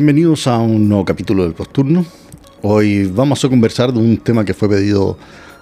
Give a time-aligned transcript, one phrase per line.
[0.00, 2.06] Bienvenidos a un nuevo capítulo del Posturno.
[2.62, 5.18] Hoy vamos a conversar de un tema que fue pedido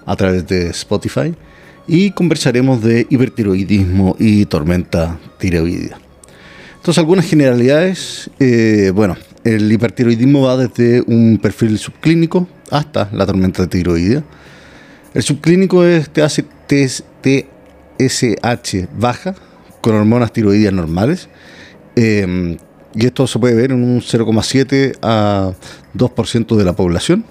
[0.06, 1.34] a través de Spotify
[1.88, 5.98] y conversaremos de hipertiroidismo y tormenta tiroidea.
[6.76, 8.30] Entonces, algunas generalidades.
[8.38, 14.22] Eh, bueno, el hipertiroidismo va desde un perfil subclínico hasta la tormenta tiroidea.
[15.14, 17.40] El subclínico es TSH
[18.96, 19.34] baja
[19.80, 21.28] con hormonas tiroideas normales.
[21.96, 22.56] Eh,
[22.94, 25.52] y esto se puede ver en un 0,7 a
[25.94, 27.24] 2% de la población.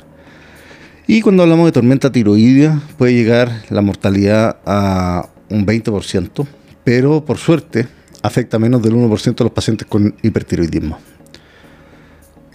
[1.07, 6.45] Y cuando hablamos de tormenta tiroidea, puede llegar la mortalidad a un 20%,
[6.83, 7.87] pero por suerte
[8.21, 10.99] afecta menos del 1% de los pacientes con hipertiroidismo.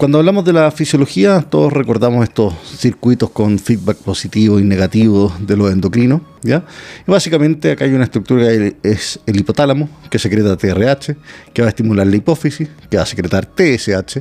[0.02, 5.56] Cuando hablamos de la fisiología, todos recordamos estos circuitos con feedback positivo y negativo de
[5.56, 6.64] los endocrinos, ¿ya?
[7.06, 11.14] Y básicamente acá hay una estructura que es el hipotálamo, que secreta TRH,
[11.54, 14.18] que va a estimular la hipófisis, que va a secretar TSH,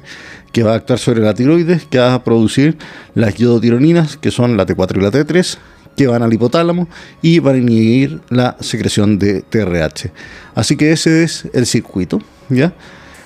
[0.52, 2.78] que va a actuar sobre la tiroides, que va a producir
[3.16, 5.58] las iodotironinas, que son la T4 y la T3,
[5.98, 6.90] que van al hipotálamo
[7.24, 10.12] y van a inhibir la secreción de TRH.
[10.54, 12.72] Así que ese es el circuito, ¿ya?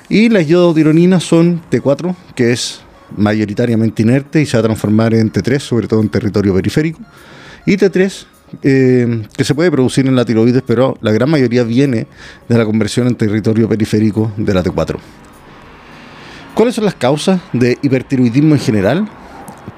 [0.10, 2.82] Y las iodotironinas son T4, que es
[3.18, 7.00] mayoritariamente inerte y se va a transformar en T3, sobre todo en territorio periférico.
[7.66, 8.26] Y T3,
[8.62, 12.08] eh, que se puede producir en la tiroides, pero la gran mayoría viene
[12.48, 14.98] de la conversión en territorio periférico de la T4.
[16.54, 19.10] ¿Cuáles son las causas de hipertiroidismo en general?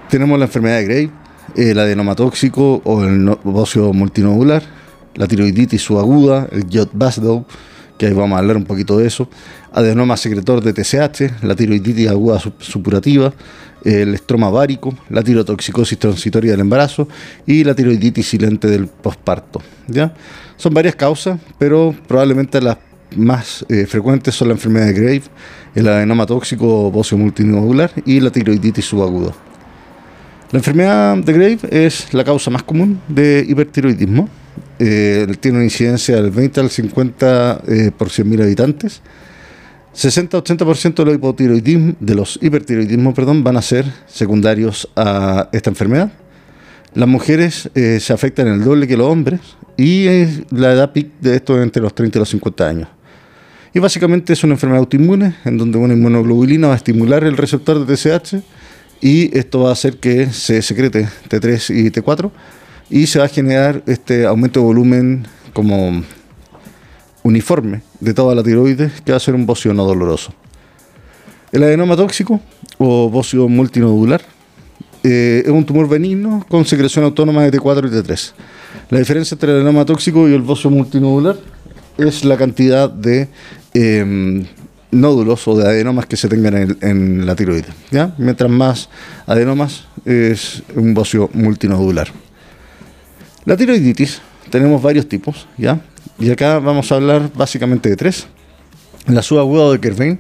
[0.09, 1.09] Tenemos la enfermedad de Graves,
[1.55, 4.61] el adenoma tóxico o el bocio multinodular,
[5.16, 7.45] la tiroiditis subaguda, el Jod Basdow,
[7.97, 9.30] que ahí vamos a hablar un poquito de eso,
[9.73, 13.33] adenoma secretor de TSH, la tiroiditis aguda supurativa,
[13.83, 17.07] el estroma várico, la tirotoxicosis transitoria del embarazo
[17.45, 19.61] y la tiroiditis silente del posparto.
[19.87, 20.13] ¿ya?
[20.57, 22.77] Son varias causas, pero probablemente las
[23.15, 25.23] más eh, frecuentes son la enfermedad de Grave,
[25.75, 29.33] el adenoma tóxico bocio multinodular y la tiroiditis subaguda.
[30.52, 34.30] La enfermedad de Grave es la causa más común de hipertiroidismo.
[34.80, 39.02] Eh, tiene una incidencia del 20 al 50 eh, por 100.000 habitantes
[39.98, 46.11] 60-80% de los hipotiroidismo, de los hipertiroidismos, perdón, van a ser secundarios a esta enfermedad.
[46.93, 49.39] Las mujeres eh, se afectan el doble que los hombres
[49.76, 50.05] y
[50.52, 52.89] la edad pic de esto es entre los 30 y los 50 años.
[53.73, 57.83] Y básicamente es una enfermedad autoinmune en donde una inmunoglobulina va a estimular el receptor
[57.83, 58.36] de TSH
[59.02, 62.32] y esto va a hacer que se secrete T3 y T4
[62.89, 66.03] y se va a generar este aumento de volumen como
[67.23, 70.33] uniforme de toda la tiroides que va a ser un bocio no doloroso.
[71.52, 72.39] El adenoma tóxico
[72.77, 74.21] o bocio multinodular
[75.03, 78.31] eh, es un tumor benigno con secreción autónoma de T4 y T3.
[78.89, 81.37] La diferencia entre el adenoma tóxico y el bocio multinodular
[81.98, 83.27] es la cantidad de
[83.73, 84.45] em,
[84.92, 87.73] nódulos o de adenomas que se tengan en, en la tiroides.
[87.92, 88.14] ¿ya?
[88.17, 88.89] Mientras más
[89.25, 92.09] adenomas es un bocio multinodular.
[93.47, 94.19] La tiroiditis
[94.49, 95.80] tenemos varios tipos, ¿ya?
[96.19, 98.27] Y acá vamos a hablar básicamente de tres.
[99.05, 100.19] La subaguda de Kervain,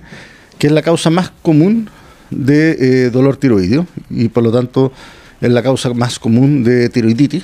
[0.57, 1.89] que es la causa más común
[2.29, 4.93] de eh, dolor tiroideo y por lo tanto
[5.41, 7.43] es la causa más común de tiroiditis.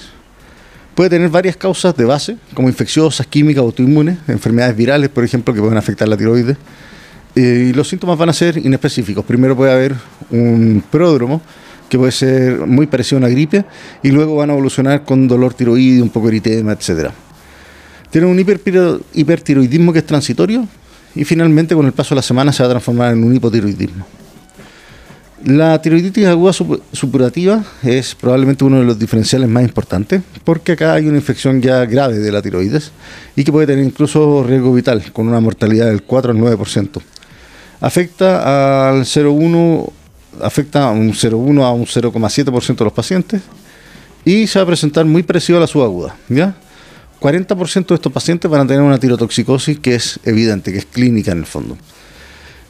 [0.96, 5.60] Puede tener varias causas de base, como infecciosas, químicas, autoinmunes, enfermedades virales, por ejemplo, que
[5.60, 6.56] pueden afectar la tiroides.
[7.36, 9.26] Eh, y los síntomas van a ser inespecíficos.
[9.26, 9.96] Primero puede haber
[10.30, 11.42] un pródromo,
[11.94, 13.64] que puede ser muy parecido a una gripe,
[14.02, 17.14] y luego van a evolucionar con dolor tiroideo, un poco eritema, etcétera.
[18.10, 20.68] Tiene un hipertiroidismo que es transitorio
[21.16, 24.06] y finalmente con el paso de la semana se va a transformar en un hipotiroidismo.
[25.46, 31.08] La tiroiditis aguda supurativa es probablemente uno de los diferenciales más importantes porque acá hay
[31.08, 32.92] una infección ya grave de la tiroides
[33.36, 37.02] y que puede tener incluso riesgo vital con una mortalidad del 4 al 9%.
[37.82, 39.92] Afecta al 0,1
[40.42, 43.42] afecta a un 0,1 a un 0,7% de los pacientes
[44.26, 46.56] y se va a presentar muy parecido a la subaguda, ¿ya?
[47.20, 51.32] 40% de estos pacientes van a tener una tirotoxicosis que es evidente, que es clínica
[51.32, 51.78] en el fondo.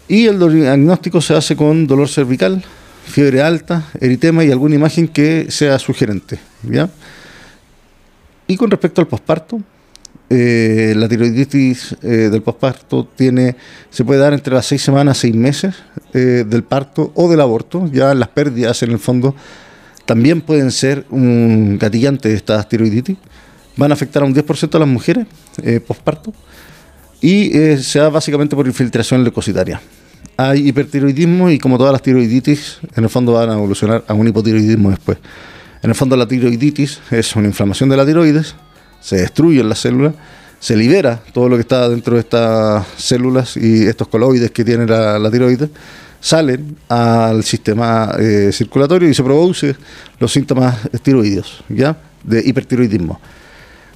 [0.08, 2.64] Y el diagnóstico se hace con dolor cervical,
[3.06, 6.40] fiebre alta, eritema y alguna imagen que sea sugerente.
[6.64, 6.90] ¿ya?
[8.48, 9.60] Y con respecto al posparto,
[10.36, 13.56] eh, la tiroiditis eh, del posparto tiene,
[13.90, 15.76] se puede dar entre las seis semanas, seis meses
[16.14, 17.88] eh, del parto o del aborto.
[17.92, 19.36] Ya las pérdidas en el fondo
[20.06, 23.18] también pueden ser un gatillante de esta tiroiditis
[23.76, 25.26] van a afectar a un 10% a las mujeres
[25.62, 26.34] eh, posparto
[27.22, 29.82] y eh, se da básicamente por infiltración leucocitaria.
[30.38, 34.28] hay hipertiroidismo y como todas las tiroiditis, en el fondo van a evolucionar a un
[34.28, 35.18] hipotiroidismo después.
[35.82, 38.56] En el fondo la tiroiditis es una inflamación de la tiroides,
[39.04, 40.14] se destruyen las células,
[40.60, 44.86] se libera todo lo que está dentro de estas células y estos coloides que tiene
[44.88, 45.70] la, tiroides,
[46.22, 49.76] salen al sistema eh, circulatorio y se producen
[50.20, 51.98] los síntomas tiroideos, ¿ya?
[52.24, 53.20] De hipertiroidismo.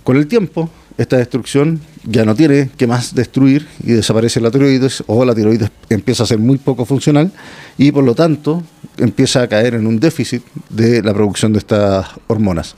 [0.04, 5.04] Con el tiempo, esta destrucción ya no tiene que más destruir y desaparece la tiroides
[5.08, 7.32] o la tiroides empieza a ser muy poco funcional
[7.78, 8.62] y por lo tanto
[8.98, 12.76] empieza a caer en un déficit de la producción de estas hormonas.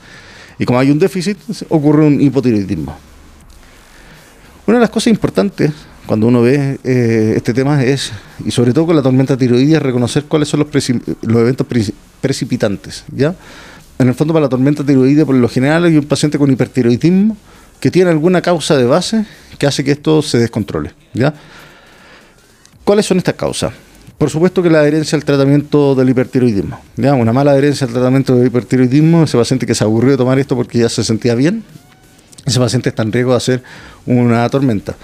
[0.60, 1.38] Y como hay un déficit,
[1.70, 2.94] ocurre un hipotiroidismo.
[4.66, 5.72] Una de las cosas importantes
[6.04, 8.12] cuando uno ve eh, este tema es,
[8.44, 10.90] y sobre todo con la tormenta tiroidea, reconocer cuáles son los,
[11.40, 11.66] eventos
[12.20, 13.04] precipitantes.
[13.14, 13.34] ¿ya?
[13.98, 17.38] En el fondo, para la tormenta tiroidea, por lo general, hay un paciente con hipertiroidismo
[17.80, 19.24] que tiene alguna causa de base
[19.56, 20.92] que hace que esto se descontrole.
[22.84, 23.72] ¿Cuáles son estas causas?
[24.20, 26.78] Por supuesto que la adherencia al tratamiento del hipertiroidismo.
[26.94, 27.14] ¿ya?
[27.14, 30.54] Una mala adherencia al tratamiento del hipertiroidismo, ese paciente que se aburrió de tomar esto
[30.54, 31.64] porque ya se sentía bien,
[32.44, 33.62] ese paciente está en riesgo de hacer
[34.04, 34.94] una tormenta.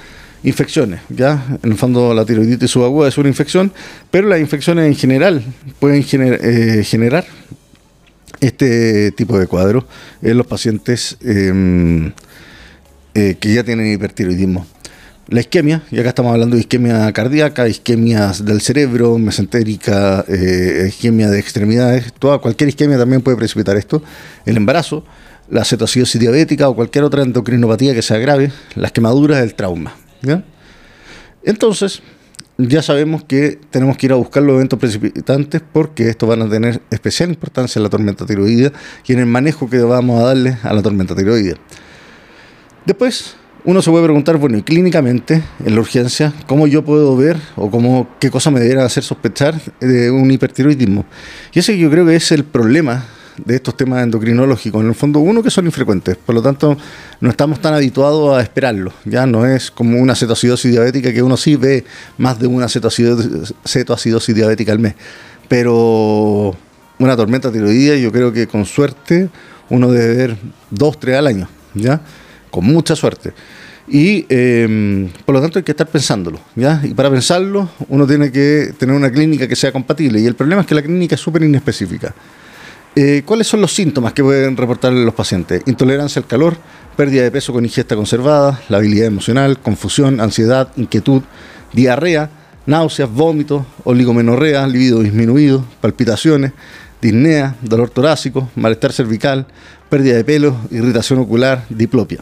[0.43, 1.43] Infecciones, ¿ya?
[1.63, 3.73] En el fondo la tiroiditis subaguda es una infección,
[4.11, 5.43] pero las infecciones en general
[5.81, 7.25] pueden eh, generar
[8.41, 9.89] este tipo de cuadro
[10.21, 12.13] en los pacientes em,
[13.15, 14.67] eh, que ya tienen hipertiroidismo.
[15.29, 21.29] La isquemia, y acá estamos hablando de isquemia cardíaca, isquemias del cerebro, mesentérica, eh, isquemia
[21.29, 24.05] de extremidades, toda, cualquier isquemia también puede precipitar esto.
[24.45, 25.05] El embarazo,
[25.51, 29.97] la cetoacidosis diabética o cualquier otra endocrinopatía que sea grave, las quemaduras, el trauma.
[31.43, 32.03] Entonces,
[32.57, 36.49] ya sabemos que tenemos que ir a buscar los eventos precipitantes porque estos van a
[36.49, 38.73] tener especial importancia en la tormenta tiroidea
[39.05, 41.57] y en el manejo que vamos a darle a la tormenta tiroidea.
[42.85, 43.35] Después,
[43.67, 47.69] uno se puede preguntar, bueno, y clínicamente, en la urgencia, ¿cómo yo puedo ver o
[47.69, 51.05] cómo, qué cosa me debería hacer sospechar de un hipertiroidismo?
[51.53, 53.05] Y ese yo creo que es el problema
[53.45, 54.81] de estos temas endocrinológicos.
[54.81, 56.79] En el fondo, uno, que son infrecuentes, por lo tanto,
[57.21, 58.93] no estamos tan habituados a esperarlo.
[59.05, 61.85] Ya no es como una cetoacidosis diabética que uno sí ve
[62.19, 64.95] más de una cetoacidosis, diabética al mes.
[65.49, 66.57] Pero
[67.01, 69.29] una tormenta tiroidea, yo creo que con suerte
[69.71, 70.37] uno debe ver
[70.71, 71.49] dos, tres al año.
[71.75, 72.01] ¿ya?
[72.57, 73.35] Con mucha suerte.
[73.87, 76.81] Y em, por lo tanto hay que estar pensándolo, ¿ya?
[76.83, 80.19] Y para pensarlo uno tiene que tener una clínica que sea compatible.
[80.21, 82.15] Y el problema es que la clínica es súper inespecífica.
[82.97, 85.63] Eh, ¿Cuáles son los síntomas que pueden reportar los pacientes?
[85.67, 86.57] Intolerancia al calor,
[86.97, 91.21] pérdida de peso con ingesta conservada, la habilidad emocional, confusión, ansiedad, inquietud,
[91.75, 92.31] diarrea,
[92.65, 96.53] náuseas, vómitos, oligomenorrea, libido disminuido, palpitaciones,
[97.01, 99.47] disnea, dolor torácico, malestar cervical,
[99.89, 102.21] pérdida de pelo, irritación ocular, diplopia.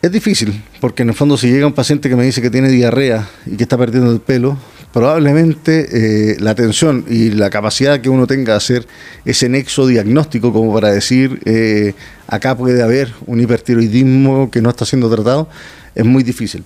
[0.00, 2.68] Es difícil, porque en el fondo si llega un paciente que me dice que tiene
[2.68, 4.56] diarrea y que está perdiendo el pelo,
[4.92, 8.86] probablemente eh, la atención y la capacidad que uno tenga de hacer
[9.24, 11.94] ese nexo diagnóstico como para decir eh,
[12.28, 15.48] acá puede haber un hipertiroidismo que no está siendo tratado,
[15.94, 16.64] es muy difícil.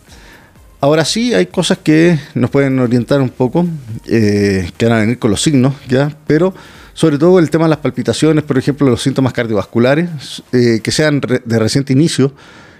[0.82, 3.64] Ahora sí, hay cosas que nos pueden orientar un poco,
[4.08, 6.12] eh, que van a venir con los signos, ¿ya?
[6.26, 6.52] Pero
[6.92, 11.20] sobre todo el tema de las palpitaciones, por ejemplo, los síntomas cardiovasculares, eh, que sean
[11.20, 12.34] de reciente inicio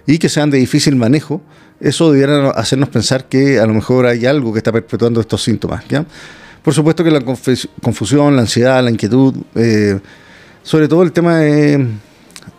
[0.04, 1.42] y que sean de difícil manejo,
[1.78, 5.84] eso debiera hacernos pensar que a lo mejor hay algo que está perpetuando estos síntomas.
[6.60, 10.00] Por supuesto que la confusión, la ansiedad, la inquietud, eh,
[10.64, 11.86] sobre todo el tema de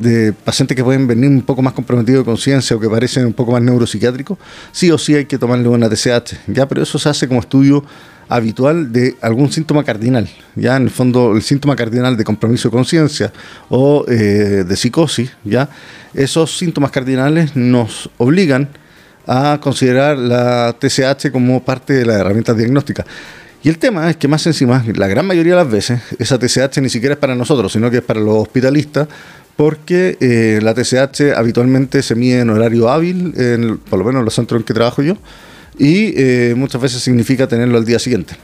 [0.03, 3.33] de pacientes que pueden venir un poco más comprometidos de conciencia o que parecen un
[3.33, 4.37] poco más neuropsiquiátricos,
[4.71, 6.67] sí o sí hay que tomarle una TCH, ¿ya?
[6.67, 7.83] Pero eso se hace como estudio
[8.29, 12.71] habitual de algún síntoma cardinal, ya en el fondo el síntoma cardinal de compromiso de
[12.71, 13.33] conciencia
[13.69, 15.69] o eh, de psicosis, ya
[16.13, 18.69] esos síntomas cardinales nos obligan
[19.25, 23.05] a considerar la TCH como parte de las herramientas diagnósticas.
[23.63, 26.81] Y el tema es que más encima, la gran mayoría de las veces, esa TCH
[26.81, 29.07] ni siquiera es para nosotros, sino que es para los hospitalistas
[29.55, 34.25] porque eh, la TSH habitualmente se mide en horario hábil, en, por lo menos en
[34.25, 35.17] los centros en que trabajo yo,
[35.77, 38.35] y eh, muchas veces significa tenerlo al día siguiente.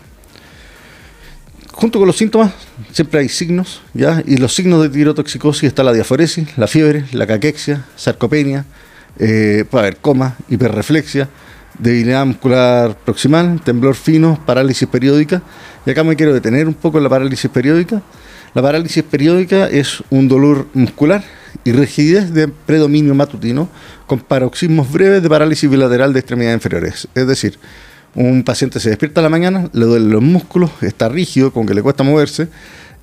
[1.72, 2.51] Junto con los síntomas,
[2.92, 4.22] siempre hay signos, ¿ya?
[4.25, 8.66] Y los signos de tirotoxicosis está la diaforesis, la fiebre, la caquexia, sarcopenia,
[9.18, 11.30] eh, puede coma, hiperreflexia,
[11.78, 15.42] debilidad muscular proximal, temblor fino, parálisis periódica.
[15.86, 18.01] Y acá me quiero detener un poco en la parálisis periódica
[18.53, 21.24] la parálisis periódica es un dolor muscular
[21.63, 23.70] y rigidez de predominio matutino
[24.08, 27.08] con paroxismos breves de parálisis bilateral de extremidades inferiores.
[27.13, 27.60] Es decir,
[28.15, 31.82] un paciente se despierta la mañana, le duelen los músculos, está rígido, con que le
[31.82, 32.48] cuesta moverse,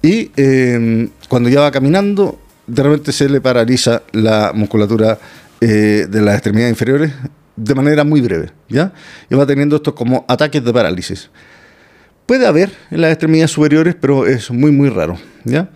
[0.03, 5.19] y eh, cuando ya va caminando, de repente se le paraliza la musculatura
[5.61, 7.13] eh, de las extremidades inferiores
[7.57, 8.93] de manera muy breve, ¿ya?
[9.31, 11.31] Y va teniendo estos como ataques de parálisis.
[12.27, 15.71] Puede haber en las extremidades superiores, pero es muy, muy raro, ¿ya?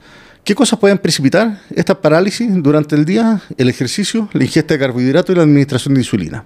[0.45, 3.41] ¿Qué cosas pueden precipitar esta parálisis durante el día?
[3.57, 6.45] El ejercicio, la ingesta de carbohidratos y la administración de insulina.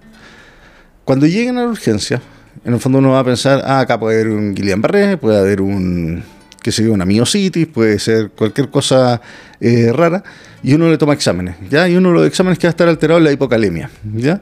[1.05, 2.21] Cuando lleguen a la urgencia,
[2.65, 5.61] en el fondo uno va a pensar, ah, acá puede haber un Guillain-Barré, puede haber
[5.61, 6.23] un,
[6.63, 9.21] que se una miocitis, puede ser cualquier cosa
[9.61, 10.23] eh, rara,
[10.63, 11.89] y uno le toma exámenes, ¿ya?
[11.89, 14.41] Y uno de los exámenes que va a estar alterado es la hipocalemia, ¿ya?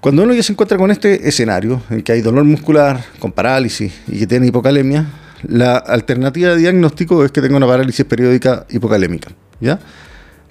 [0.00, 3.92] Cuando uno ya se encuentra con este escenario, en que hay dolor muscular, con parálisis
[4.06, 5.04] y que tiene hipocalemia,
[5.48, 9.30] la alternativa de diagnóstico es que tenga una parálisis periódica hipocalémica.
[9.60, 9.78] ¿ya?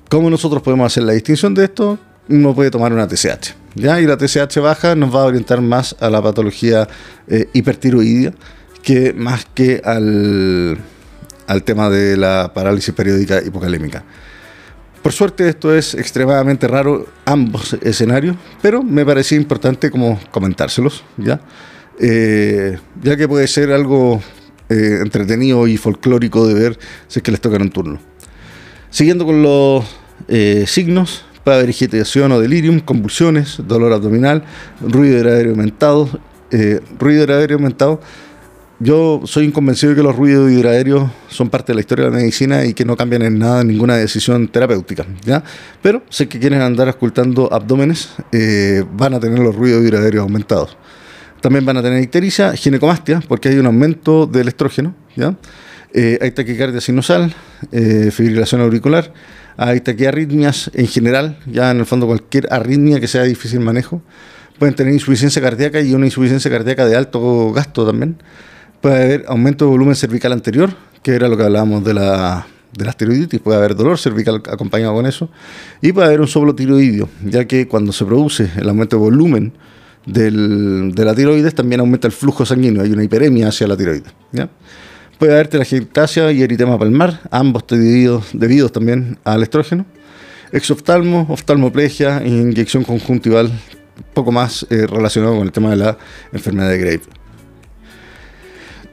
[0.09, 1.99] ¿Cómo nosotros podemos hacer la distinción de esto?
[2.29, 3.53] Uno puede tomar una TSH.
[3.75, 3.99] ¿ya?
[3.99, 6.87] Y la TSH baja nos va a orientar más a la patología
[7.27, 7.47] eh,
[8.83, 10.77] que más que al,
[11.47, 14.03] al tema de la parálisis periódica hipocalémica.
[15.01, 21.41] Por suerte esto es extremadamente raro, ambos escenarios, pero me parecía importante como comentárselos, ¿ya?
[21.99, 24.21] Eh, ya que puede ser algo
[24.69, 27.99] eh, entretenido y folclórico de ver si es que les toca en un turno.
[28.89, 29.85] Siguiendo con los
[30.27, 34.43] eh, signos, puede haber agitación o delirium, convulsiones, dolor abdominal,
[34.81, 36.09] ruido de aéreo aumentado,
[36.97, 37.99] ruido de aéreo aumentado
[38.79, 42.17] yo soy inconvencido de que los ruidos hidroaéreos son parte de la historia de la
[42.17, 45.05] medicina y que no cambian en nada ninguna decisión terapéutica.
[45.23, 45.43] ¿ya?
[45.81, 50.77] Pero sé que quieren andar ocultando abdómenes, eh, van a tener los ruidos hidroaéreos aumentados.
[51.45, 54.95] También van a tener ictericia, ginecomastia, porque hay un aumento del estrógeno.
[55.15, 55.35] ¿ya?
[55.93, 57.35] Eh, hay taquicardia sinusal,
[57.71, 59.13] eh, fibrilación auricular,
[59.55, 64.01] hay taquiarritmias en general, ya en el fondo cualquier arritmia que sea difícil manejo.
[64.57, 68.17] Pueden tener insuficiencia cardíaca y una insuficiencia cardíaca de alto gasto también
[68.81, 70.73] puede haber aumento de volumen cervical anterior,
[71.03, 74.95] que era lo que hablábamos de la, de las tiroiditis, puede haber dolor cervical acompañado
[74.95, 75.29] con eso,
[75.79, 79.53] y puede haber un soplo tiroidio, ya que cuando se produce el aumento de volumen
[80.05, 84.13] del, de la tiroides, también aumenta el flujo sanguíneo, hay una hiperemia hacia la tiroides.
[85.17, 89.85] Puede haber telangiectasia y eritema palmar, ambos debidos, debidos también al estrógeno.
[90.51, 93.51] Exoftalmo, oftalmoplegia e inyección conjuntival,
[94.13, 95.97] poco más eh, relacionado con el tema de la
[96.33, 97.01] enfermedad de Grave.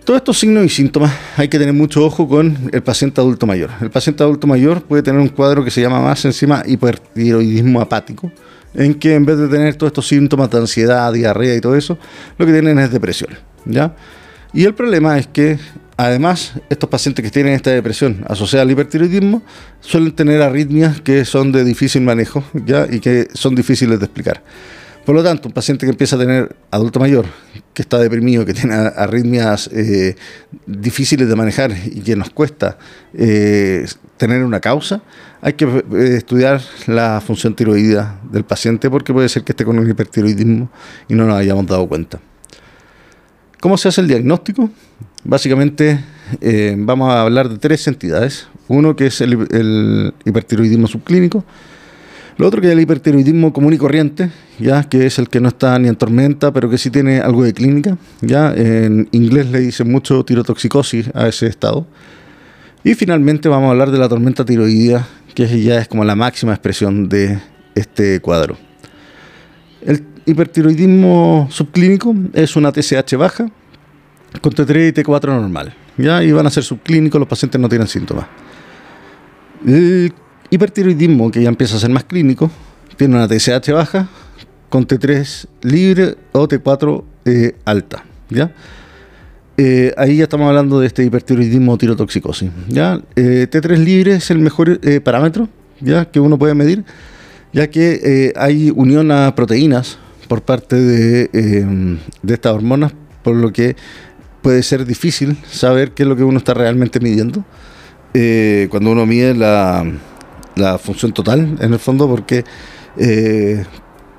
[0.05, 3.71] Todos estos signos y síntomas hay que tener mucho ojo con el paciente adulto mayor.
[3.81, 8.33] El paciente adulto mayor puede tener un cuadro que se llama más encima hipertiroidismo apático,
[8.75, 11.99] en que en vez de tener todos estos síntomas de ansiedad, diarrea y todo eso,
[12.39, 13.31] lo que tienen es depresión.
[13.65, 13.95] ¿ya?
[14.53, 15.59] Y el problema es que
[15.97, 19.43] además estos pacientes que tienen esta depresión asociada al hipertiroidismo
[19.81, 22.87] suelen tener arritmias que son de difícil manejo ¿ya?
[22.91, 24.43] y que son difíciles de explicar.
[25.05, 27.27] Por lo tanto, un paciente que empieza a tener adulto mayor,
[27.75, 30.15] que está deprimido, que tiene arritmias eh,
[30.67, 32.79] difíciles de manejar y que nos cuesta
[33.13, 33.85] eh,
[34.17, 35.03] tener una causa,
[35.41, 35.83] hay que eh,
[36.17, 40.71] estudiar la función tiroidea del paciente porque puede ser que esté con un hipertiroidismo
[41.09, 42.21] y no nos hayamos dado cuenta.
[43.61, 44.71] ¿Cómo se hace el diagnóstico?
[45.25, 46.01] Básicamente
[46.79, 48.49] vamos a hablar de tres entidades.
[48.67, 51.45] Uno que es el hipertiroidismo subclínico,
[52.39, 55.49] lo otro que es el hipertiroidismo común y corriente, ya que es el que no
[55.49, 57.99] está ni en tormenta, pero que sí tiene algo de clínica.
[58.21, 61.87] Ya en inglés le dicen mucho tirotoxicosis a ese estado.
[62.85, 66.53] Y finalmente vamos a hablar de la tormenta tiroidea, que ya es como la máxima
[66.53, 67.39] expresión de
[67.75, 68.57] este cuadro.
[69.83, 73.51] El hipertiroidismo subclínico es una TSH baja
[74.41, 75.75] con T3 y T4 normal.
[75.99, 78.27] Ya, y van a ser subclínicos, los pacientes no tienen síntomas.
[79.67, 80.13] El
[80.53, 82.51] Hipertiroidismo, que ya empieza a ser más clínico,
[82.99, 84.07] tiene una TSH baja
[84.69, 88.05] con T3 libre o T4 eh, alta.
[88.29, 88.53] ¿ya?
[89.57, 92.51] Eh, ahí ya estamos hablando de este hipertiroidismo tirotoxicosis.
[92.69, 93.01] ¿ya?
[93.17, 95.49] Eh, T3 libre es el mejor parámetro
[95.81, 96.05] ¿ya?
[96.05, 96.85] que uno puede medir,
[97.55, 99.97] ya que hay unión a proteínas
[100.29, 102.93] por parte de, de estas hormonas,
[103.23, 103.75] por lo que
[104.43, 107.43] puede ser difícil saber qué es lo que uno está realmente midiendo.
[108.71, 109.85] cuando uno mide la,
[110.57, 112.45] la función total, en el fondo, porque
[112.97, 113.65] eh,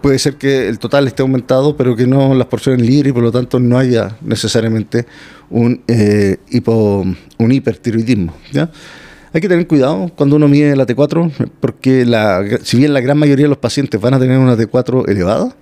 [0.01, 3.23] puede ser que el total esté aumentado, pero que no las porciones libres y por
[3.23, 5.05] lo tanto no haya necesariamente
[5.49, 7.05] un, eh, hipo,
[7.37, 8.33] un hipertiroidismo.
[8.51, 8.69] ¿ya?
[9.31, 13.17] Hay que tener cuidado cuando uno mide la T4, porque la, si bien la gran
[13.17, 15.55] mayoría de los pacientes van a tener una T4 elevada,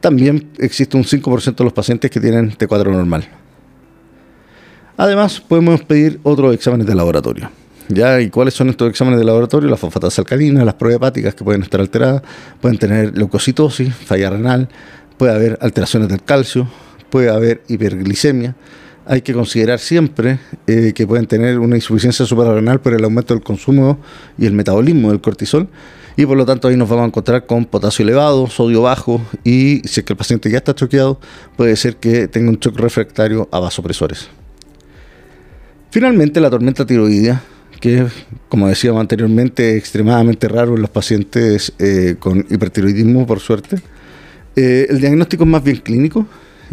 [0.00, 3.28] también existe un 5% de los pacientes que tienen T4 normal.
[4.96, 7.50] Además, podemos pedir otros exámenes de laboratorio.
[7.88, 8.20] ¿Ya?
[8.20, 9.68] ¿Y cuáles son estos exámenes de laboratorio?
[9.68, 12.22] Las fosfatas alcalinas, las pruebas hepáticas que pueden estar alteradas,
[12.60, 14.68] pueden tener leucocitosis, falla renal,
[15.18, 16.68] puede haber alteraciones del calcio,
[17.10, 18.56] puede haber hiperglicemia.
[19.06, 23.42] Hay que considerar siempre eh, que pueden tener una insuficiencia suprarrenal por el aumento del
[23.42, 23.98] consumo
[24.38, 25.68] y el metabolismo del cortisol
[26.16, 29.82] y por lo tanto ahí nos vamos a encontrar con potasio elevado, sodio bajo y
[29.84, 31.18] si es que el paciente ya está choqueado,
[31.56, 34.28] puede ser que tenga un shock refractario a vasopresores.
[35.90, 37.42] Finalmente, la tormenta tiroidea,
[37.84, 38.06] que
[38.48, 43.76] como decíamos anteriormente, es extremadamente raro en los pacientes eh, con hipertiroidismo, por suerte.
[44.56, 46.26] Eh, el diagnóstico es más bien clínico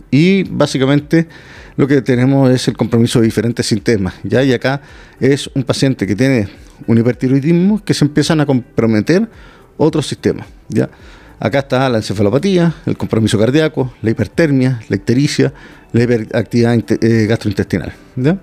[0.09, 1.27] y básicamente
[1.75, 4.13] lo que tenemos es el compromiso de diferentes sistemas.
[4.23, 4.41] ¿ya?
[4.41, 4.83] Y acá
[5.19, 6.47] es un paciente que tiene
[6.87, 9.27] un hipertiroidismo que se empiezan a comprometer
[9.75, 10.47] otros sistemas.
[10.69, 10.89] ¿ya?
[11.41, 15.51] Acá está la encefalopatía, el compromiso cardíaco, la hipertermia, la ictericia,
[15.91, 17.91] la hiperactividad eh, gastrointestinal.
[18.15, 18.37] ¿ya?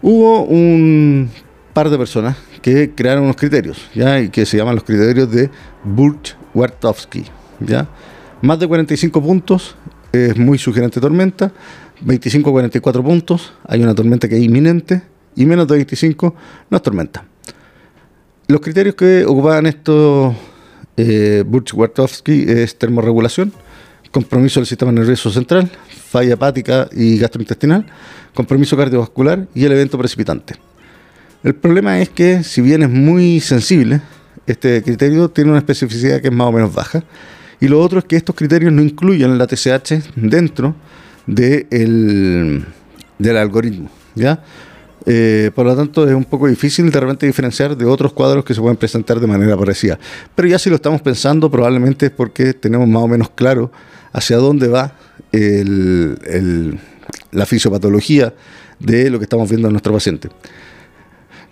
[0.00, 1.28] Hubo un
[1.72, 4.20] par de personas que crearon unos criterios, ¿ya?
[4.20, 5.50] y que se llaman los criterios de
[5.84, 7.24] Burch-Wartowski.
[7.60, 7.88] ¿ya?
[8.40, 9.76] Más de 45 puntos
[10.12, 11.52] es muy sugerente tormenta,
[12.04, 15.02] 25-44 puntos, hay una tormenta que es inminente,
[15.34, 16.34] y menos de 25
[16.68, 17.24] no es tormenta.
[18.48, 20.34] Los criterios que ocupaban estos
[20.96, 23.52] eh, Burch-Wartowski es termorregulación,
[24.10, 27.86] compromiso del sistema nervioso central, falla hepática y gastrointestinal,
[28.34, 30.54] compromiso cardiovascular y el evento precipitante.
[31.44, 34.00] El problema es que, si bien es muy sensible,
[34.46, 37.02] este criterio tiene una especificidad que es más o menos baja.
[37.60, 40.74] Y lo otro es que estos criterios no incluyen la TSH dentro
[41.26, 42.66] del
[43.36, 43.90] algoritmo.
[44.14, 44.42] ¿ya?
[45.06, 48.54] Eh, por lo tanto, es un poco difícil de repente diferenciar de otros cuadros que
[48.54, 49.98] se pueden presentar de manera parecida.
[50.34, 53.72] Pero ya si lo estamos pensando, probablemente es porque tenemos más o menos claro
[54.12, 54.94] hacia dónde va
[57.32, 58.32] la fisiopatología
[58.78, 60.28] de lo que estamos viendo en nuestro paciente.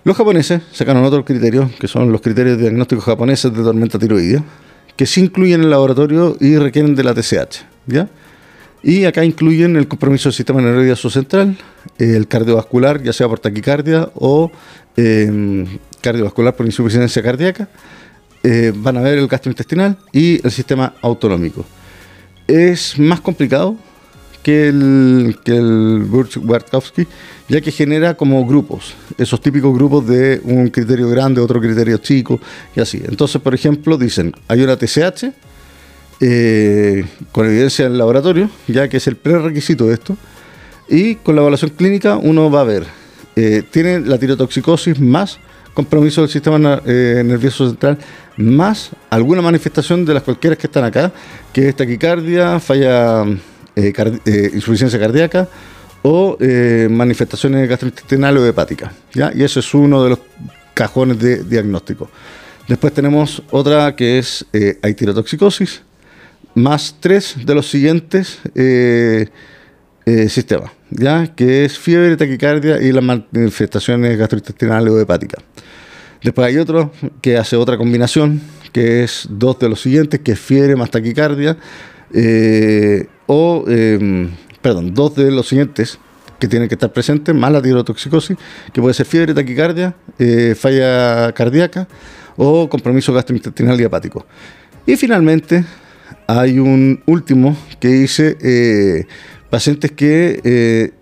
[0.02, 4.42] Los japoneses sacaron otros criterios, que son los criterios de diagnóstico japoneses de tormenta tiroidea,
[4.97, 7.64] que sí incluyen el laboratorio y requieren de la TSH.
[7.87, 8.09] ¿ya?
[8.83, 11.57] Y acá incluyen el compromiso del sistema nervioso central,
[11.99, 14.50] el cardiovascular, ya sea por taquicardia o
[14.97, 15.66] em,
[16.00, 17.69] cardiovascular por insuficiencia cardíaca.
[18.42, 21.66] Eh, van a ver el gastrointestinal y el sistema autonómico.
[22.46, 23.77] Es más complicado
[24.42, 27.07] que el, que el Burch-Wartkowski,
[27.48, 32.40] ya que genera como grupos, esos típicos grupos de un criterio grande, otro criterio chico
[32.74, 33.03] y así.
[33.07, 35.33] Entonces, por ejemplo, dicen, hay una TSH
[36.20, 40.16] eh, con evidencia en el laboratorio, ya que es el prerequisito de esto,
[40.88, 42.87] y con la evaluación clínica uno va a ver,
[43.37, 45.38] eh, tiene la tirotoxicosis más
[45.74, 47.98] compromiso del sistema eh, nervioso central,
[48.37, 51.12] más alguna manifestación de las cualquiera que están acá,
[51.53, 53.24] que es taquicardia, falla
[53.76, 53.92] eh,
[54.24, 55.48] eh, insuficiencia cardíaca
[56.02, 58.92] o eh, manifestaciones gastrointestinales o hepáticas.
[59.12, 59.33] ¿ya?
[59.35, 60.18] Y eso es uno de los
[60.74, 62.11] cajones de diagnóstico.
[62.66, 64.46] Después tenemos otra que es
[64.83, 65.83] aitirotoxicosis,
[66.54, 68.38] más tres de los siguientes
[70.28, 71.35] sistemas, ¿ya?
[71.35, 75.42] que es fiebre, taquicardia y las manifestaciones gastrointestinales o hepáticas.
[76.22, 78.40] Después hay otro que hace otra combinación,
[78.72, 81.56] que es dos de los siguientes, que es fiebre más taquicardia,
[83.33, 84.29] o, em,
[84.61, 86.01] perdón, dos de los siguientes
[86.40, 88.37] que tienen que estar presentes, más la tirotoxicosis,
[88.73, 91.87] que puede ser fiebre, taquicardia, eh, falla cardíaca
[92.37, 94.27] o compromiso gastrointestinal y hepático.
[94.85, 95.64] Y finalmente
[96.27, 99.07] hay un último que dice eh,
[99.49, 100.93] pacientes que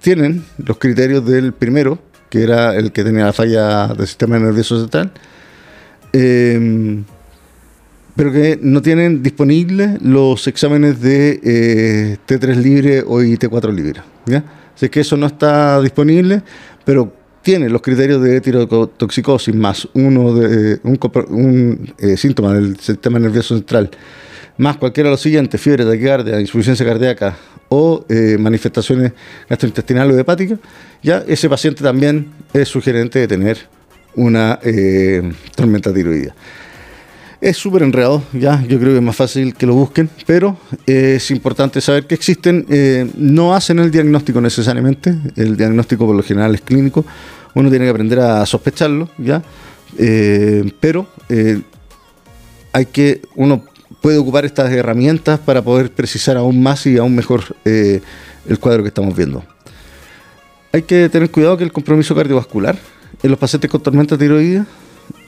[0.00, 4.80] tienen los criterios del primero, que era el que tenía la falla del sistema nervioso
[4.80, 5.12] central,
[6.12, 7.04] em,
[8.16, 14.02] pero que no tienen disponibles los exámenes de eh, T3 libre o IT4 libre.
[14.26, 14.44] ¿ya?
[14.74, 16.42] Así que eso no está disponible,
[16.84, 23.56] pero tiene los criterios de tirotoxicosis más uno de, un, eh, síntoma del sistema nervioso
[23.56, 23.90] central,
[24.56, 27.36] más cualquiera de los siguientes, fiebre, taquicardia, insuficiencia cardíaca
[27.68, 29.12] o eh, manifestaciones
[29.48, 30.58] gastrointestinales o hepáticas,
[31.02, 33.58] ya ese paciente también es sugerente de tener
[34.14, 34.60] una
[35.56, 36.34] tormenta tiroidea.
[37.44, 41.16] Es súper enredado, ya, yo creo que es más fácil que lo busquen, pero eh,
[41.16, 46.22] es importante saber que existen, eh, no hacen el diagnóstico necesariamente, el diagnóstico por lo
[46.22, 47.04] general es clínico,
[47.52, 49.42] uno tiene que aprender a sospecharlo, ya,
[49.98, 51.06] eh, pero
[52.72, 53.62] hay que, uno
[54.00, 58.88] puede ocupar estas herramientas para poder precisar aún más y aún mejor el cuadro que
[58.88, 59.44] estamos viendo.
[60.72, 62.78] Hay que tener cuidado que el compromiso cardiovascular
[63.22, 64.64] en los pacientes con tormenta tiroidea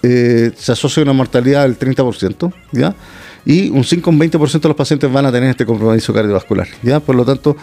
[0.09, 2.95] eh, se asocia una mortalidad del 30%, ¿ya?
[3.45, 7.01] Y un 5 un 20% de los pacientes van a tener este compromiso cardiovascular, ¿ya?
[7.01, 7.57] Por lo tanto,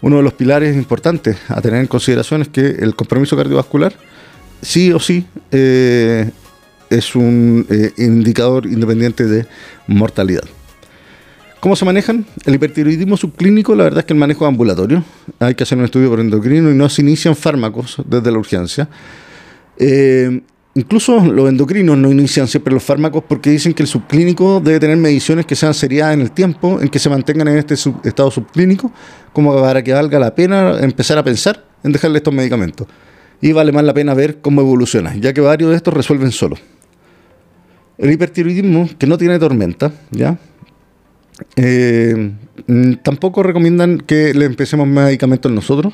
[0.00, 3.92] uno de los pilares importantes a tener en consideración es que el compromiso cardiovascular,
[4.62, 6.30] sí o sí, eh,
[6.88, 9.46] es un eh, indicador independiente de
[9.86, 10.44] mortalidad.
[11.60, 12.24] ¿Cómo se manejan?
[12.46, 15.04] El hipertiroidismo subclínico, la verdad es que el manejo es ambulatorio.
[15.38, 18.88] Hay que hacer un estudio por endocrino y no se inician fármacos desde la urgencia.
[20.80, 24.96] Incluso los endocrinos no inician siempre los fármacos porque dicen que el subclínico debe tener
[24.96, 28.90] mediciones que sean seriadas en el tiempo, en que se mantengan en este estado subclínico,
[29.32, 32.86] como para que valga la pena empezar a pensar en dejarle estos medicamentos.
[33.40, 36.56] Y vale más la pena ver cómo evoluciona, ya que varios de estos resuelven solo.
[37.98, 40.38] El hipertiroidismo, que no tiene tormenta, ¿ya?
[41.56, 42.32] Eh,
[42.66, 45.92] mm, tampoco recomiendan que le empecemos medicamentos nosotros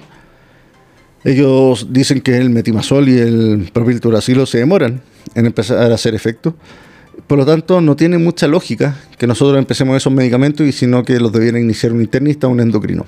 [1.24, 5.02] ellos dicen que el metimazol y el propilturacilo se demoran
[5.34, 6.54] en empezar a hacer efecto.
[7.26, 11.18] Por lo tanto, no tiene mucha lógica que nosotros empecemos esos medicamentos y sino que
[11.18, 13.06] los debiera iniciar un internista o un endocrino.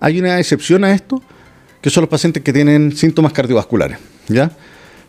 [0.00, 1.22] Hay una excepción a esto,
[1.80, 3.98] que son los pacientes que tienen síntomas cardiovasculares.
[4.28, 4.50] ¿ya?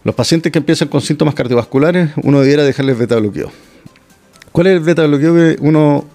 [0.03, 3.51] Los pacientes que empiezan con síntomas cardiovasculares, uno debiera dejarles beta bloqueo.
[4.51, 6.05] ¿Cuál es el beta bloqueo que uno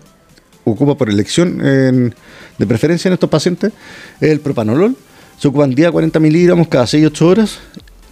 [0.65, 3.73] ocupa por elección de preferencia en estos pacientes?
[4.21, 4.97] Es el propanolol
[5.41, 7.59] se ocupan día 40 miligramos cada 6-8 horas.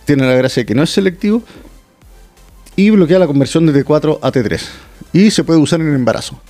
[0.06, 1.42] Tiene la gracia de que no es selectivo.
[2.74, 4.62] Y bloquea la conversión de T4 a T3.
[5.12, 6.40] Y se puede usar en embarazo.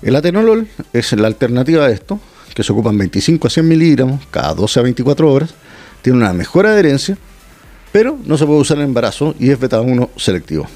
[0.00, 2.18] El atenolol es la alternativa a esto,
[2.54, 5.54] que se ocupan 25 a 100 miligramos cada 12 a 24 horas.
[6.00, 7.18] Tiene una mejor adherencia,
[7.92, 10.66] pero no se puede usar en embarazo y es beta 1 selectivo.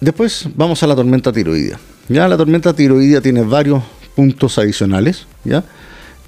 [0.00, 1.78] Después vamos a la tormenta tiroidea.
[2.08, 3.84] Ya la tormenta tiroidea tiene varios
[4.16, 5.62] puntos adicionales, ¿ya?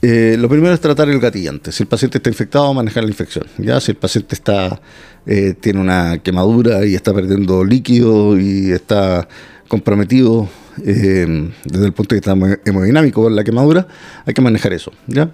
[0.09, 1.73] Eh, lo primero es tratar el gatillante.
[1.73, 3.45] Si el paciente está infectado, manejar la infección.
[3.59, 3.81] ¿ya?
[3.81, 4.81] Si el paciente está,
[5.27, 9.27] eh, tiene una quemadura y está perdiendo líquido y está
[9.67, 10.49] comprometido
[10.85, 13.89] eh, desde el punto de vista hemodinámico con la quemadura,
[14.25, 14.93] hay que manejar eso.
[15.09, 15.29] ¿ya?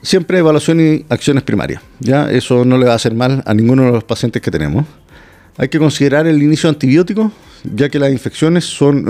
[0.00, 1.82] Siempre evaluación y acciones primarias.
[2.00, 2.30] ¿ya?
[2.30, 4.86] Eso no le va a hacer mal a ninguno de los pacientes que tenemos.
[5.58, 7.30] Hay que considerar el inicio de antibióticos
[7.64, 9.08] ya que las infecciones son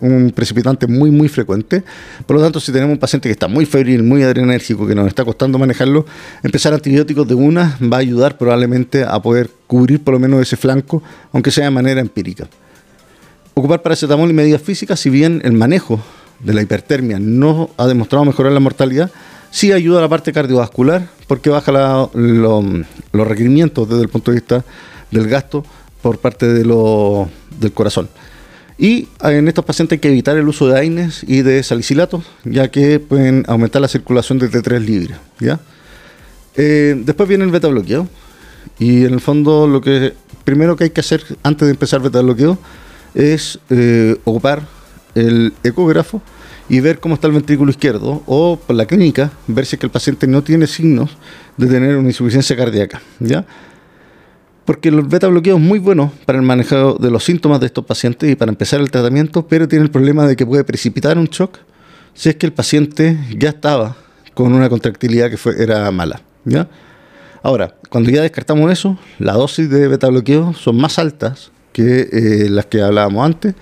[0.00, 1.82] un precipitante muy, muy frecuente.
[2.26, 5.08] Por lo tanto, si tenemos un paciente que está muy febril, muy adrenérgico, que nos
[5.08, 6.06] está costando manejarlo,
[6.42, 10.56] empezar antibióticos de una va a ayudar probablemente a poder cubrir por lo menos ese
[10.56, 12.48] flanco, aunque sea de manera empírica.
[13.54, 16.00] Ocupar paracetamol y medidas físicas, si bien el manejo
[16.38, 19.10] de la hipertermia no ha demostrado mejorar la mortalidad,
[19.50, 21.72] sí ayuda a la parte cardiovascular porque baja
[22.14, 22.64] los
[23.12, 24.64] requerimientos desde el punto de vista
[25.10, 25.64] del gasto
[26.02, 26.64] por parte de
[27.60, 28.08] del corazón.
[28.78, 32.70] Y en estos pacientes hay que evitar el uso de AINES y de salicilatos, ya
[32.70, 35.16] que pueden aumentar la circulación de T3 libre.
[35.38, 35.60] ¿ya?
[36.56, 38.08] Eh, después viene el beta bloqueo.
[38.78, 42.22] Y en el fondo lo que primero que hay que hacer antes de empezar beta
[42.22, 42.58] bloqueo
[43.14, 44.66] es eh, ocupar
[45.14, 46.22] el ecógrafo
[46.70, 50.26] y ver cómo está el ventrículo izquierdo o por la clínica ver si el paciente
[50.26, 51.10] no tiene signos
[51.56, 53.02] de tener una insuficiencia cardíaca.
[53.18, 53.44] ¿ya?
[54.64, 57.84] Porque el beta bloqueo es muy bueno para el manejo de los síntomas de estos
[57.84, 61.26] pacientes y para empezar el tratamiento, pero tiene el problema de que puede precipitar un
[61.26, 61.58] shock
[62.14, 63.96] si es que el paciente ya estaba
[64.34, 66.20] con una contractilidad que fue, era mala.
[66.44, 66.68] ¿ya?
[67.42, 72.50] Ahora, cuando ya descartamos eso, la dosis de beta bloqueo son más altas que eh,
[72.50, 73.54] las que hablábamos antes.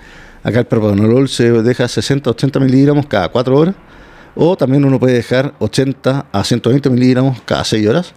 [0.43, 3.75] Acá el propanolol se deja 60-80 miligramos cada 4 horas,
[4.35, 8.13] o también uno puede dejar 80 a 120 miligramos cada 6 horas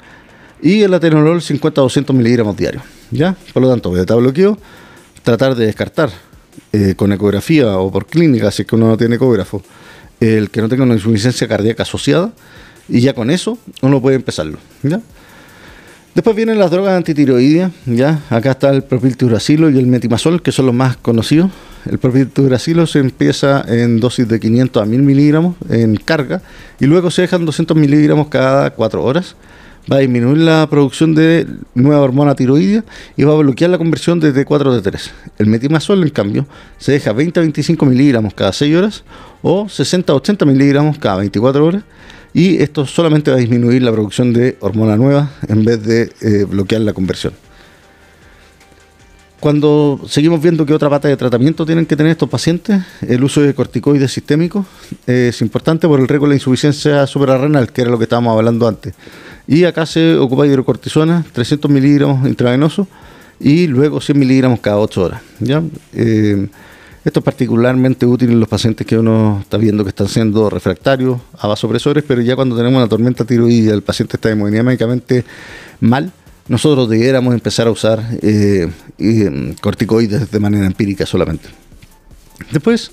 [0.62, 2.84] y el atenolol 50-200 miligramos diarios.
[3.10, 3.36] ¿ya?
[3.52, 4.56] Por lo tanto, beta bloqueo,
[5.22, 6.10] tratar de descartar
[6.72, 9.62] eh, con ecografía o por clínica, si es que uno no tiene ecógrafo,
[10.20, 12.32] el que no tenga una insuficiencia cardíaca asociada,
[12.88, 14.58] y ya con eso uno puede empezarlo.
[14.82, 15.00] ¿ya?
[16.14, 18.20] Después vienen las drogas antitiroideas, ¿ya?
[18.28, 21.50] Acá está el propiltiuracilo y el metimazol, que son los más conocidos.
[21.86, 26.42] El propiltiuracilo se empieza en dosis de 500 a 1000 miligramos en carga
[26.78, 29.36] y luego se dejan 200 miligramos cada 4 horas
[29.90, 32.84] va a disminuir la producción de nueva hormona tiroidea
[33.16, 35.10] y va a bloquear la conversión de T4 a T3.
[35.38, 36.46] El metimazol, en cambio,
[36.78, 39.04] se deja 20 a 25 miligramos cada 6 horas
[39.42, 41.82] o 60 a 80 miligramos cada 24 horas
[42.34, 46.44] y esto solamente va a disminuir la producción de hormona nueva en vez de eh,
[46.44, 47.34] bloquear la conversión.
[49.42, 53.40] Cuando seguimos viendo que otra pata de tratamiento tienen que tener estos pacientes, el uso
[53.40, 54.64] de corticoides sistémicos
[55.04, 58.94] es importante por el riesgo de insuficiencia suprarrenal, que era lo que estábamos hablando antes.
[59.46, 62.86] Y acá se ocupa hidrocortisona, 300 miligramos intravenosos
[63.40, 65.22] y luego 100 miligramos cada 8 horas.
[65.40, 65.62] ¿ya?
[65.94, 66.48] Eh,
[67.04, 71.20] esto es particularmente útil en los pacientes que uno está viendo que están siendo refractarios
[71.38, 75.24] a vasopresores, pero ya cuando tenemos una tormenta tiroidea, el paciente está hemodinámicamente
[75.80, 76.12] mal,
[76.46, 81.48] nosotros debiéramos empezar a usar eh, eh, corticoides de manera empírica solamente.
[82.52, 82.92] Después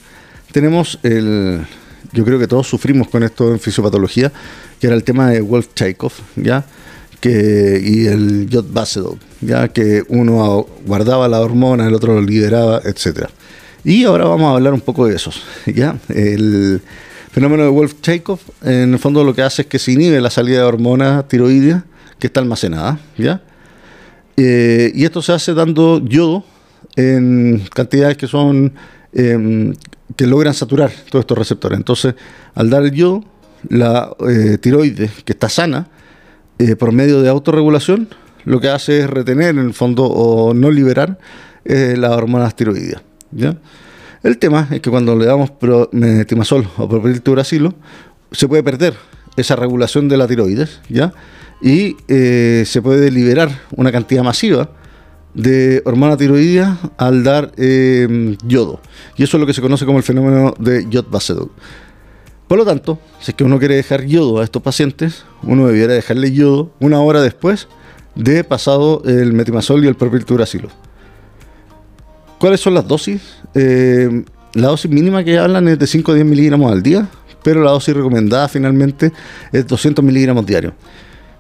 [0.52, 1.66] tenemos el,
[2.12, 4.32] yo creo que todos sufrimos con esto en fisiopatología,
[4.80, 6.66] que era el tema de Wolf Chaikov, ¿ya?
[7.20, 12.82] Que, y el Jod Basedov, ya que uno guardaba la hormona, el otro lo liberaba,
[12.84, 13.30] etcétera.
[13.84, 15.98] Y ahora vamos a hablar un poco de esos, ¿ya?
[16.10, 16.82] El
[17.32, 20.30] fenómeno de Wolf Chaikov, en el fondo lo que hace es que se inhibe la
[20.30, 21.86] salida de hormona tiroidea
[22.20, 23.42] que está almacenada, ¿ya?
[24.38, 26.46] Eh, y esto se hace dando yodo
[26.96, 28.74] en cantidades que son
[29.14, 29.74] em,
[30.16, 31.78] que logran saturar todos estos receptores.
[31.78, 32.16] Entonces,
[32.56, 33.24] al dar el yodo,
[33.68, 35.88] la eh, tiroides, que está sana,
[36.58, 38.10] eh, por medio de autorregulación,
[38.46, 41.20] lo que hace es retener en el fondo o no liberar
[41.66, 43.04] las hormonas tiroideas.
[43.32, 43.56] ¿ya?
[44.24, 45.52] El tema es que cuando le damos
[45.92, 47.74] metimazol o propiltiuracilo,
[48.32, 48.96] se puede perder
[49.38, 51.14] esa regulación de la tiroides, ¿ya?
[51.62, 54.70] Y eh, se puede liberar una cantidad masiva
[55.42, 58.82] de hormona tiroidea al dar em, yodo.
[59.16, 61.50] Y eso es lo que se conoce como el fenómeno de yod basedow.
[62.48, 65.94] Por lo tanto, si es que uno quiere dejar yodo a estos pacientes, uno debiera
[65.94, 67.68] dejarle yodo una hora después
[68.16, 70.70] de pasado el metimazol y el propiltiuracilo.
[72.38, 73.22] ¿Cuáles son las dosis?
[73.54, 74.24] Eh,
[74.54, 77.08] la dosis mínima que hablan es de 5 a 10 miligramos al día,
[77.44, 79.14] pero la dosis recomendada finalmente
[79.52, 80.74] es 200 miligramos diarios.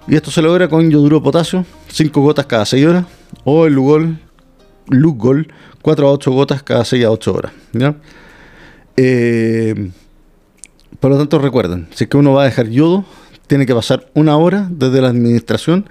[0.10, 3.06] Y esto se logra con yoduro de potasio, 5 gotas cada 6 horas,
[3.43, 4.17] o el Lugol,
[4.88, 7.52] Lugol 4 a 8 gotas cada 6 a 8 horas.
[8.98, 9.91] Eh,
[11.00, 13.06] por lo tanto, recuerden, si es que uno va a dejar yodo,
[13.45, 15.88] tiene que pasar una hora desde la administración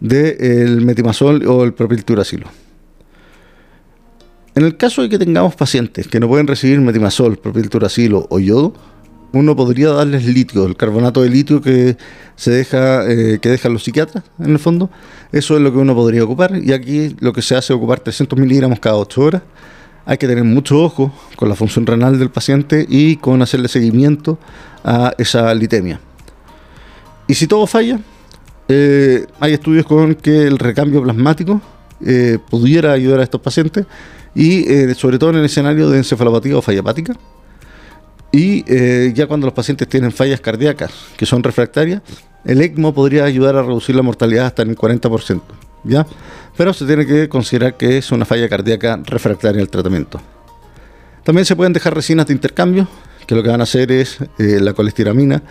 [0.00, 2.48] del metimazol o el propilturacilo.
[4.56, 8.74] En el caso de que tengamos pacientes que no pueden recibir metimazol, propilturacilo o yodo,
[9.32, 11.96] uno podría darles litio, el carbonato de litio que
[12.36, 14.90] se deja, eh, que dejan los psiquiatras, en el fondo.
[15.32, 16.56] Eso es lo que uno podría ocupar.
[16.56, 19.42] Y aquí lo que se hace es ocupar 300 miligramos cada 8 horas.
[20.06, 24.38] Hay que tener mucho ojo con la función renal del paciente y con hacerle seguimiento
[24.82, 26.00] a esa litemia.
[27.28, 28.00] Y si todo falla,
[28.66, 31.60] eh, hay estudios con que el recambio plasmático
[32.04, 33.86] eh, pudiera ayudar a estos pacientes
[34.34, 34.64] y
[34.94, 37.14] sobre todo en el escenario de encefalopatía o falla hepática.
[38.32, 42.02] Y eh, ya cuando los pacientes tienen fallas cardíacas que son refractarias,
[42.44, 45.40] el ECMO podría ayudar a reducir la mortalidad hasta en el 40%.
[45.84, 46.06] ¿ya?
[46.56, 50.20] Pero se tiene que considerar que es una falla cardíaca refractaria al tratamiento.
[51.24, 52.88] También se pueden dejar resinas de intercambio,
[53.26, 55.42] que lo que van a hacer es eh, la colestiramina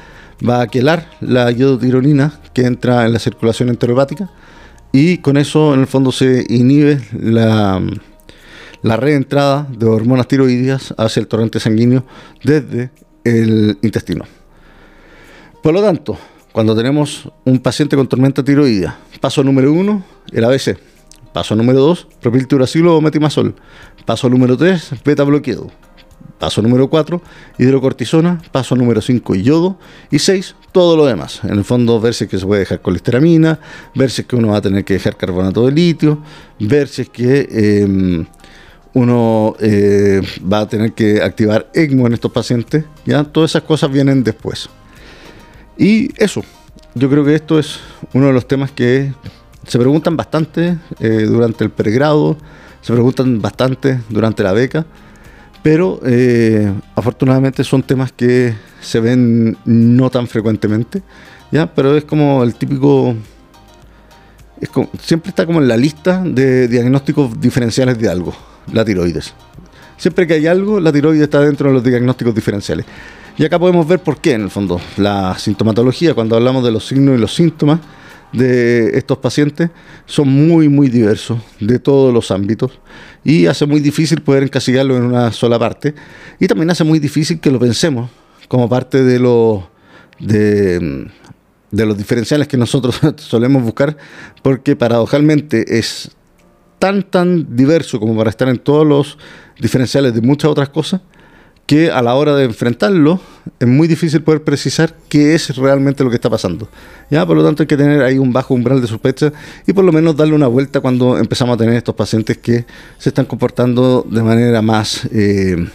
[0.47, 4.29] va a quelar la iodotironina que entra en la circulación enterohepática
[4.91, 7.81] y con eso en el fondo se inhibe la,
[8.81, 12.05] la reentrada de hormonas tiroideas hacia el torrente sanguíneo
[12.43, 12.91] desde
[13.23, 14.25] el intestino.
[15.61, 16.17] Por lo tanto,
[16.51, 20.77] cuando tenemos un paciente con tormenta tiroidea, paso número uno, el ABC.
[21.33, 23.55] Paso número dos, propilturacilo o metimazol.
[24.05, 25.69] Paso número tres, beta bloqueado.
[26.39, 27.21] Paso número 4,
[27.57, 28.41] hidrocortisona.
[28.53, 29.77] Paso número 5, yodo.
[30.09, 31.41] Y 6, todo lo demás.
[31.43, 33.59] En el fondo, ver si es que se puede dejar colesteramina,
[33.93, 36.23] ver si es que uno va a tener que dejar carbonato de litio,
[36.59, 38.25] ver si es que em,
[38.93, 43.23] uno eh, va a tener que activar ECMO en estos pacientes, ¿ya?
[43.23, 44.69] Todas esas cosas vienen después.
[45.77, 46.41] Y eso,
[46.95, 47.79] yo creo que esto es
[48.13, 49.13] uno de los temas que
[49.67, 52.37] se preguntan bastante eh, durante el pregrado,
[52.81, 54.85] se preguntan bastante durante la beca,
[55.61, 61.03] pero eh, afortunadamente son temas que se ven no tan frecuentemente,
[61.51, 61.73] ¿ya?
[61.73, 63.15] Pero es como el típico...
[65.01, 69.33] siempre está como en la lista de diagnósticos diferenciales de algo la tiroides.
[69.97, 72.85] Siempre que hay algo, la tiroides está dentro de los diagnósticos diferenciales.
[73.37, 76.87] Y acá podemos ver por qué, en el fondo, la sintomatología, cuando hablamos de los
[76.87, 77.79] signos y los síntomas
[78.33, 79.69] de estos pacientes,
[80.05, 82.79] son muy, muy diversos de todos los ámbitos
[83.23, 85.95] y hace muy difícil poder encasillarlo en una sola parte
[86.39, 88.09] y también hace muy difícil que lo pensemos
[88.47, 89.63] como parte de los
[90.19, 91.09] de,
[91.71, 93.97] de los diferenciales que nosotros solemos buscar,
[94.41, 96.11] porque paradojalmente es
[96.79, 99.17] tan, tan diverso como para estar en todos los
[99.59, 101.01] diferenciales de muchas otras cosas,
[101.65, 103.21] que a la hora de enfrentarlo
[103.59, 106.67] es muy difícil poder precisar qué es realmente lo que está pasando.
[107.11, 107.23] ¿ya?
[107.27, 109.31] Por lo tanto hay que tener ahí un bajo umbral de sospecha
[109.67, 112.65] y por lo menos darle una vuelta cuando empezamos a tener estos pacientes que
[112.97, 115.69] se están comportando de manera más eh,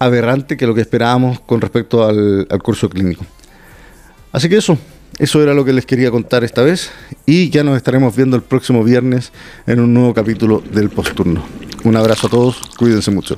[0.00, 3.24] aberrante que lo que esperábamos con respecto al, al curso clínico.
[4.32, 4.76] Así que eso,
[5.18, 6.90] eso era lo que les quería contar esta vez
[7.26, 9.32] y ya nos estaremos viendo el próximo viernes
[9.66, 11.44] en un nuevo capítulo del Posturno.
[11.84, 13.36] Un abrazo a todos, cuídense mucho.